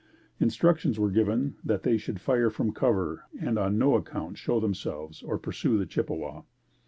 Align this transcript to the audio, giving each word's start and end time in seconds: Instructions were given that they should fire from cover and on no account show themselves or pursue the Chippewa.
Instructions 0.39 0.97
were 0.97 1.11
given 1.11 1.57
that 1.63 1.83
they 1.83 1.95
should 1.95 2.19
fire 2.19 2.49
from 2.49 2.71
cover 2.71 3.25
and 3.39 3.59
on 3.59 3.77
no 3.77 3.93
account 3.93 4.35
show 4.35 4.59
themselves 4.59 5.21
or 5.21 5.37
pursue 5.37 5.77
the 5.77 5.85
Chippewa. 5.85 6.41